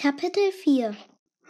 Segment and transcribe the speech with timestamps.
[0.00, 0.96] Kapitel 4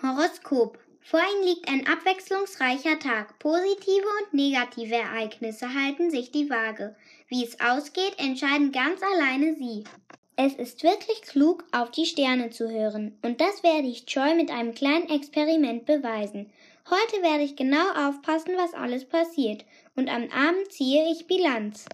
[0.02, 3.38] Horoskop Vor Ihnen liegt ein abwechslungsreicher Tag.
[3.38, 6.96] Positive und negative Ereignisse halten sich die Waage.
[7.28, 9.84] Wie es ausgeht, entscheiden ganz alleine Sie.
[10.34, 14.50] Es ist wirklich klug, auf die Sterne zu hören, und das werde ich Joy mit
[14.50, 16.50] einem kleinen Experiment beweisen.
[16.90, 19.64] Heute werde ich genau aufpassen, was alles passiert,
[19.94, 21.84] und am Abend ziehe ich Bilanz.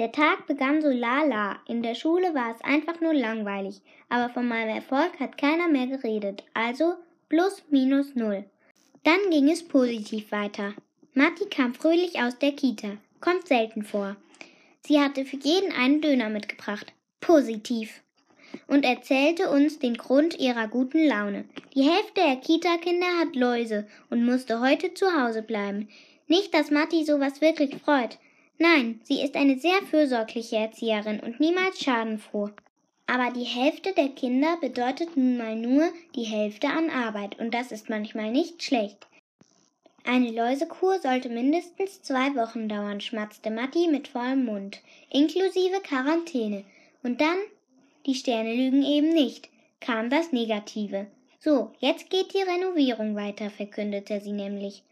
[0.00, 1.60] Der Tag begann so lala.
[1.68, 3.80] In der Schule war es einfach nur langweilig.
[4.08, 6.42] Aber von meinem Erfolg hat keiner mehr geredet.
[6.52, 6.94] Also
[7.28, 8.44] plus minus null.
[9.04, 10.74] Dann ging es positiv weiter.
[11.12, 12.96] Matti kam fröhlich aus der Kita.
[13.20, 14.16] Kommt selten vor.
[14.80, 16.92] Sie hatte für jeden einen Döner mitgebracht.
[17.20, 18.02] Positiv.
[18.66, 21.44] Und erzählte uns den Grund ihrer guten Laune.
[21.74, 25.88] Die Hälfte der Kita-Kinder hat Läuse und musste heute zu Hause bleiben.
[26.26, 28.18] Nicht, dass Matti sowas wirklich freut.
[28.58, 32.50] Nein, sie ist eine sehr fürsorgliche Erzieherin und niemals schadenfroh.
[33.06, 37.72] Aber die Hälfte der Kinder bedeutet nun mal nur die Hälfte an Arbeit und das
[37.72, 39.06] ist manchmal nicht schlecht.
[40.06, 44.80] Eine Läusekur sollte mindestens zwei Wochen dauern, schmatzte Matti mit vollem Mund,
[45.10, 46.64] inklusive Quarantäne.
[47.02, 47.38] Und dann,
[48.06, 49.48] die Sterne lügen eben nicht,
[49.80, 51.06] kam das Negative.
[51.40, 54.82] So, jetzt geht die Renovierung weiter, verkündete sie nämlich.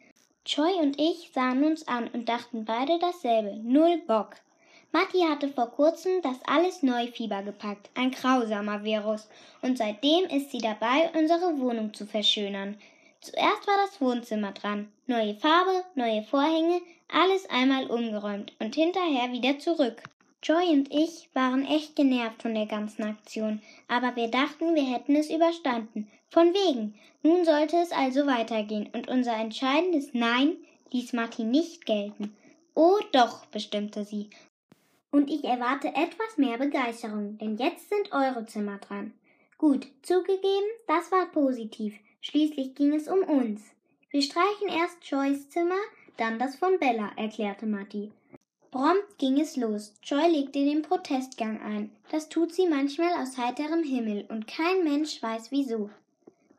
[0.44, 3.60] Choi und ich sahen uns an und dachten beide dasselbe.
[3.62, 4.36] Null Bock.
[4.90, 9.28] Matti hatte vor kurzem das alles Neufieber gepackt, ein grausamer Virus,
[9.62, 12.76] und seitdem ist sie dabei, unsere Wohnung zu verschönern.
[13.20, 14.92] Zuerst war das Wohnzimmer dran.
[15.06, 20.02] Neue Farbe, neue Vorhänge, alles einmal umgeräumt und hinterher wieder zurück.
[20.42, 25.14] Joy und ich waren echt genervt von der ganzen Aktion, aber wir dachten, wir hätten
[25.14, 26.10] es überstanden.
[26.32, 26.94] Von wegen.
[27.22, 30.56] Nun sollte es also weitergehen und unser entscheidendes Nein
[30.90, 32.34] ließ Martin nicht gelten.
[32.74, 34.30] Oh doch, bestimmte sie.
[35.10, 39.12] Und ich erwarte etwas mehr Begeisterung, denn jetzt sind eure Zimmer dran.
[39.58, 41.94] Gut, zugegeben, das war positiv.
[42.22, 43.60] Schließlich ging es um uns.
[44.08, 45.82] Wir streichen erst Joys Zimmer,
[46.16, 48.10] dann das von Bella, erklärte Matti.
[48.70, 49.92] Prompt ging es los.
[50.02, 51.90] Joy legte den Protestgang ein.
[52.10, 55.90] Das tut sie manchmal aus heiterem Himmel und kein Mensch weiß wieso.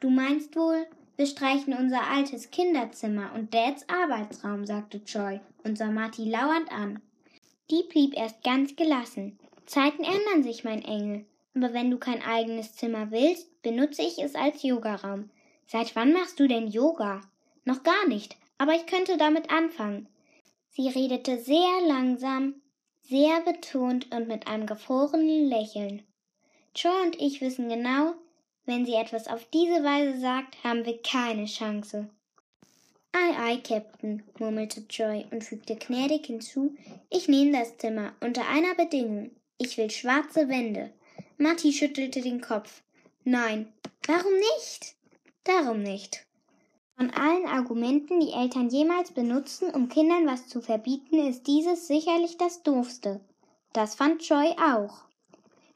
[0.04, 5.92] Du meinst wohl, wir streichen unser altes Kinderzimmer und Dads Arbeitsraum, sagte Joy und sah
[5.92, 7.02] Marty lauernd an.
[7.72, 9.40] Die blieb erst ganz gelassen.
[9.66, 11.24] Zeiten ändern sich, mein Engel.
[11.56, 15.30] Aber wenn du kein eigenes Zimmer willst, benutze ich es als Yogaraum.
[15.68, 17.22] Seit wann machst du denn Yoga?
[17.64, 20.10] Noch gar nicht, aber ich könnte damit anfangen.
[20.68, 22.56] Sie redete sehr langsam,
[23.04, 26.02] sehr betont und mit einem gefrorenen Lächeln.
[26.76, 28.16] Joy und ich wissen genau,
[28.66, 32.10] wenn sie etwas auf diese Weise sagt, haben wir keine Chance.
[33.12, 36.76] Ei, ei, Captain, murmelte Joy und fügte gnädig hinzu,
[37.10, 39.32] ich nehme das Zimmer unter einer Bedingung.
[39.58, 40.92] Ich will schwarze Wände.
[41.38, 42.82] Matti schüttelte den Kopf.
[43.24, 43.72] Nein.
[44.08, 44.96] Warum nicht?
[45.44, 46.26] Darum nicht.
[46.98, 52.38] Von allen Argumenten, die Eltern jemals benutzen, um Kindern was zu verbieten, ist dieses sicherlich
[52.38, 53.22] das doofste.
[53.74, 55.06] Das fand Joy auch.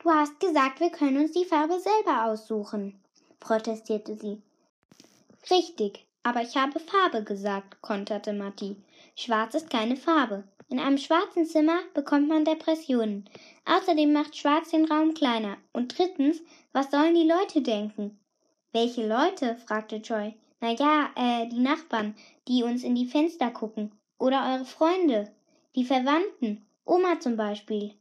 [0.07, 2.97] Du hast gesagt, wir können uns die Farbe selber aussuchen,
[3.41, 4.41] protestierte sie.
[5.51, 8.77] Richtig, aber ich habe Farbe gesagt, konterte Matti.
[9.17, 10.45] Schwarz ist keine Farbe.
[10.69, 13.29] In einem schwarzen Zimmer bekommt man Depressionen.
[13.65, 15.57] Außerdem macht Schwarz den Raum kleiner.
[15.73, 16.41] Und drittens,
[16.71, 18.17] was sollen die Leute denken?
[18.71, 19.57] Welche Leute?
[19.57, 20.33] fragte Joy.
[20.61, 22.15] Na ja, äh, die Nachbarn,
[22.47, 23.91] die uns in die Fenster gucken.
[24.19, 25.29] Oder eure Freunde.
[25.75, 26.65] Die Verwandten.
[26.85, 27.93] Oma zum Beispiel.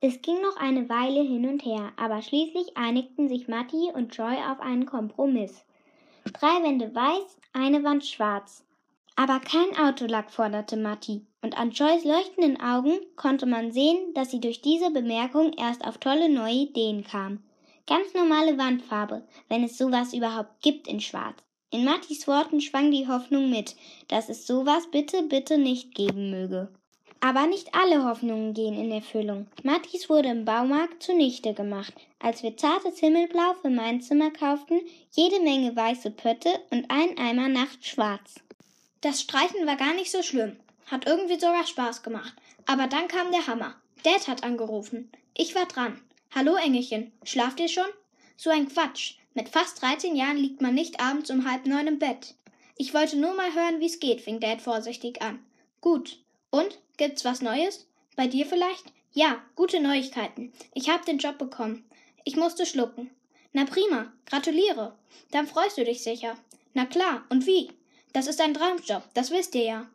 [0.00, 4.36] Es ging noch eine Weile hin und her, aber schließlich einigten sich Matti und Joy
[4.48, 5.64] auf einen Kompromiss.
[6.24, 8.64] Drei Wände weiß, eine Wand schwarz.
[9.16, 14.40] Aber kein Autolack forderte Matti, und an Joys leuchtenden Augen konnte man sehen, dass sie
[14.40, 17.42] durch diese Bemerkung erst auf tolle neue Ideen kam.
[17.88, 21.42] Ganz normale Wandfarbe, wenn es sowas überhaupt gibt in Schwarz.
[21.70, 23.74] In Mattis Worten schwang die Hoffnung mit,
[24.06, 26.68] dass es sowas bitte, bitte nicht geben möge.
[27.20, 29.48] Aber nicht alle Hoffnungen gehen in Erfüllung.
[29.64, 34.80] Mattis wurde im Baumarkt zunichte gemacht, als wir zartes Himmelblau für mein Zimmer kauften,
[35.12, 38.36] jede Menge weiße Pötte und ein Eimer Nachtschwarz.
[39.00, 40.56] Das Streichen war gar nicht so schlimm.
[40.86, 42.34] Hat irgendwie sogar Spaß gemacht.
[42.66, 43.74] Aber dann kam der Hammer.
[44.04, 45.10] Dad hat angerufen.
[45.36, 46.00] Ich war dran.
[46.34, 47.88] Hallo Engelchen, schlaft ihr schon?
[48.36, 49.14] So ein Quatsch.
[49.34, 52.34] Mit fast 13 Jahren liegt man nicht abends um halb neun im Bett.
[52.76, 55.40] Ich wollte nur mal hören, wie's geht, fing Dad vorsichtig an.
[55.80, 56.18] Gut.
[56.50, 56.78] Und?
[56.98, 57.86] Gibt's was Neues?
[58.16, 58.92] Bei dir vielleicht?
[59.12, 60.52] Ja, gute Neuigkeiten.
[60.74, 61.84] Ich hab den Job bekommen.
[62.24, 63.08] Ich musste schlucken.
[63.52, 64.98] Na prima, gratuliere.
[65.30, 66.36] Dann freust du dich sicher.
[66.74, 67.70] Na klar, und wie?
[68.12, 69.90] Das ist ein Traumjob, das wisst ihr ja.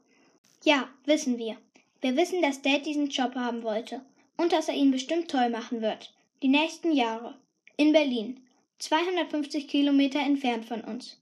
[0.63, 1.57] Ja, wissen wir.
[1.99, 4.01] Wir wissen, dass Dad diesen Job haben wollte
[4.37, 6.13] und dass er ihn bestimmt toll machen wird.
[6.41, 7.35] Die nächsten Jahre.
[7.75, 8.47] In Berlin.
[8.79, 11.19] 250 Kilometer entfernt von uns.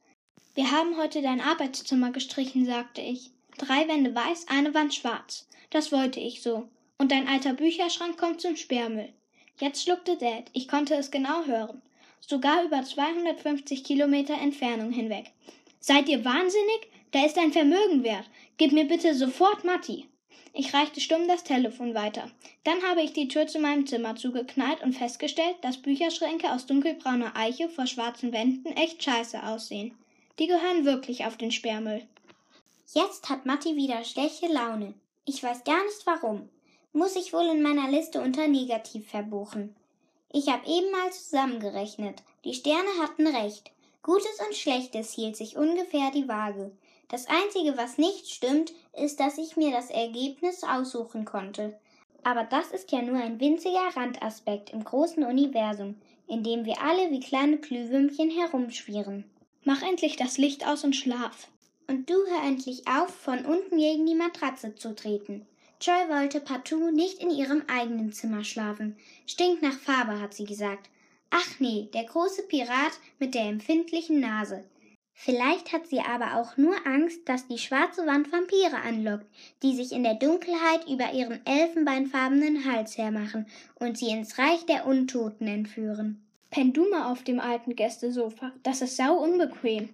[0.53, 3.31] Wir haben heute dein Arbeitszimmer gestrichen, sagte ich.
[3.57, 5.47] Drei Wände weiß, eine Wand schwarz.
[5.71, 6.69] Das wollte ich so.
[6.97, 9.09] Und dein alter Bücherschrank kommt zum Sperrmüll.
[9.59, 10.49] Jetzt schluckte Dad.
[10.53, 11.81] Ich konnte es genau hören.
[12.19, 15.31] Sogar über 250 Kilometer Entfernung hinweg.
[15.79, 16.89] Seid ihr wahnsinnig?
[17.11, 18.29] Da ist ein Vermögen wert.
[18.57, 20.07] Gib mir bitte sofort Matti.
[20.53, 22.29] Ich reichte stumm das Telefon weiter.
[22.65, 27.35] Dann habe ich die Tür zu meinem Zimmer zugeknallt und festgestellt, dass Bücherschränke aus dunkelbrauner
[27.35, 29.95] Eiche vor schwarzen Wänden echt scheiße aussehen.
[30.39, 32.03] Die gehören wirklich auf den Sperrmüll.
[32.93, 34.93] Jetzt hat Matti wieder schlechte Laune.
[35.33, 36.49] Ich weiß gar nicht warum.
[36.91, 39.73] Muss ich wohl in meiner Liste unter Negativ verbuchen.
[40.29, 42.21] Ich habe eben mal zusammengerechnet.
[42.43, 43.71] Die Sterne hatten recht.
[44.03, 46.73] Gutes und Schlechtes hielt sich ungefähr die Waage.
[47.07, 51.79] Das Einzige, was nicht stimmt, ist, dass ich mir das Ergebnis aussuchen konnte.
[52.23, 55.95] Aber das ist ja nur ein winziger Randaspekt im großen Universum,
[56.27, 59.23] in dem wir alle wie kleine Glühwürmchen herumschwirren.
[59.63, 61.47] Mach endlich das Licht aus und schlaf.
[61.87, 65.45] Und du hör endlich auf, von unten gegen die Matratze zu treten.
[65.81, 68.95] Joy wollte partout nicht in ihrem eigenen Zimmer schlafen.
[69.25, 70.89] Stinkt nach Farbe, hat sie gesagt.
[71.31, 74.63] Ach nee, der große Pirat mit der empfindlichen Nase.
[75.13, 79.27] Vielleicht hat sie aber auch nur Angst, dass die schwarze Wand Vampire anlockt,
[79.61, 83.45] die sich in der Dunkelheit über ihren elfenbeinfarbenen Hals hermachen
[83.75, 86.25] und sie ins Reich der Untoten entführen.
[86.49, 88.51] Penn du mal auf dem alten Gästesofa.
[88.63, 89.89] Das ist sau unbequem.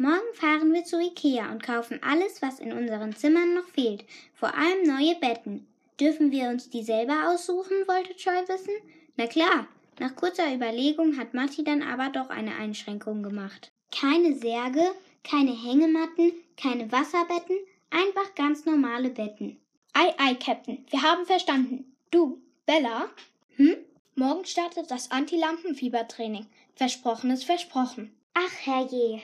[0.00, 4.54] Morgen fahren wir zu Ikea und kaufen alles, was in unseren Zimmern noch fehlt, vor
[4.54, 5.66] allem neue Betten.
[6.00, 8.72] Dürfen wir uns die selber aussuchen, wollte Joy wissen.
[9.18, 9.66] Na klar.
[9.98, 13.72] Nach kurzer Überlegung hat Matti dann aber doch eine Einschränkung gemacht.
[13.94, 14.90] Keine Särge,
[15.22, 17.58] keine Hängematten, keine Wasserbetten,
[17.90, 19.58] einfach ganz normale Betten.
[19.92, 21.94] Ei, ei, Captain, wir haben verstanden.
[22.10, 23.10] Du, Bella?
[23.56, 23.76] Hm?
[24.14, 26.46] Morgen startet das Anti-Lampenfiebertraining.
[26.74, 28.16] Versprochen ist versprochen.
[28.32, 29.20] Ach herrje.